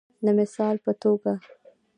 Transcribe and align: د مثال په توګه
د 0.23 0.27
مثال 0.39 0.75
په 0.85 0.91
توګه 1.01 1.33